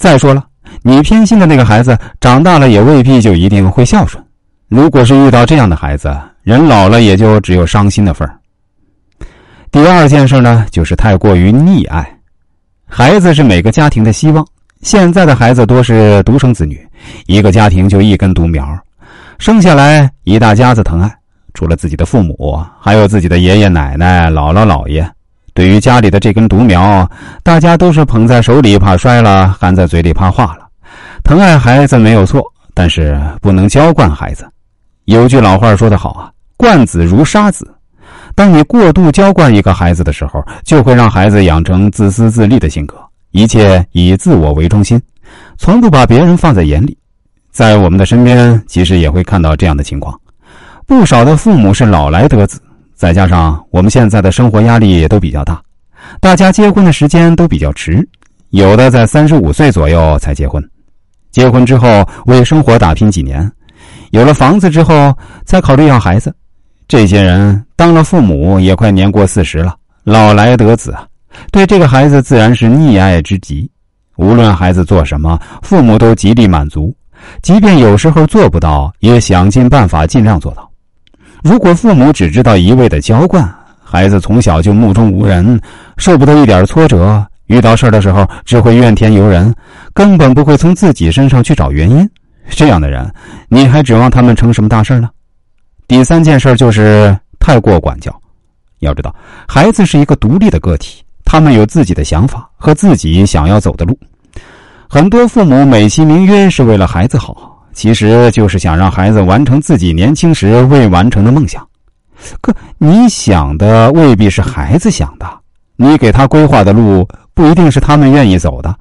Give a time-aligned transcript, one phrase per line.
[0.00, 0.42] 再说了，
[0.80, 4.24] 你偏心的那个孩子长大了也未必就一定会孝顺。
[4.66, 6.10] 如果是遇到这样的孩子，
[6.42, 8.34] 人老了也就只有伤心的份儿。
[9.70, 12.16] 第二件事呢，就是太过于溺爱。
[12.88, 14.42] 孩子是每个家庭的希望，
[14.80, 16.80] 现在的孩子多是独生子女，
[17.26, 18.66] 一个家庭就一根独苗，
[19.38, 21.14] 生下来一大家子疼爱。
[21.52, 25.06] 除了自己的父母，还有自己的爷爷奶奶、姥姥姥爷。
[25.60, 27.06] 对于家里的这根独苗，
[27.42, 30.66] 大家都是捧在手里怕摔了，含在嘴里怕化了。
[31.22, 34.48] 疼爱孩子没有错，但是不能娇惯孩子。
[35.04, 37.70] 有句老话说得好啊，“惯子如杀子”。
[38.34, 42.96] 当你过度娇惯一个孩子的时候，就会让孩子养成自私自利的性格，
[43.32, 44.98] 一切以自我为中心，
[45.58, 46.96] 从不把别人放在眼里。
[47.52, 50.18] 在我们的身边，其实也会看到这样的情况。
[50.86, 52.58] 不少的父母是老来得子，
[53.00, 55.58] 再加上我们现在的生活压力也都比较大，
[56.20, 58.06] 大家结婚的时间都比较迟，
[58.50, 60.62] 有的在三十五岁左右才结婚，
[61.30, 63.50] 结婚之后为生活打拼几年，
[64.10, 65.16] 有了房子之后
[65.46, 66.30] 才考虑要孩子。
[66.86, 69.74] 这些人当了父母也快年过四十了，
[70.04, 71.06] 老来得子啊，
[71.50, 73.66] 对这个孩子自然是溺爱之极，
[74.16, 76.94] 无论孩子做什么，父母都极力满足，
[77.40, 80.69] 即便有时候做不到，也想尽办法尽量做到。
[81.42, 83.48] 如果父母只知道一味的娇惯，
[83.82, 85.60] 孩子从小就目中无人，
[85.96, 89.54] 受不得一点挫折，遇到事的时候只会怨天尤人，
[89.94, 92.08] 根本不会从自己身上去找原因。
[92.50, 93.10] 这样的人，
[93.48, 95.08] 你还指望他们成什么大事呢？
[95.88, 98.14] 第三件事就是太过管教。
[98.80, 99.14] 要知道，
[99.46, 103.98] 孩子是一个独立的个体，他们有自己的想法和自己想要走的路。
[104.88, 107.49] 很多父母美其名曰是为了孩子好。
[107.72, 111.66] 其实就是想让孩子完成自己年轻时未完成的梦想，
[112.40, 115.26] 可你想的未必是孩子想的，
[115.76, 118.74] 你给他规划的路不一定是他们愿意走的。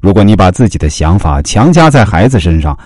[0.00, 2.76] 如果你把自己的想法强加在孩子身上，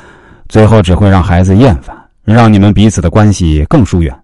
[0.48, 4.15] 最后只会让孩子厌烦，让你们彼此的关系更疏远。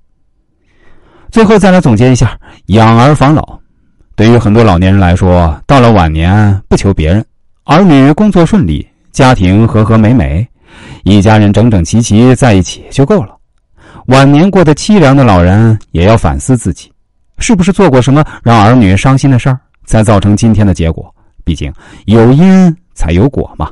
[1.31, 3.59] 最后再来总结一下：养儿防老，
[4.15, 7.25] 对于很多老年人来说，到了晚年不求别人，
[7.65, 10.47] 儿女工作顺利，家庭和和美美。
[11.05, 13.37] 一家人整整齐齐在一起就够了。
[14.07, 16.93] 晚年过得凄凉的老人也要反思自己，
[17.39, 21.15] 是不是做过什么让儿女伤心的事儿，才造成今天的结果？
[21.45, 21.73] 毕竟
[22.07, 23.71] 有因才有果嘛。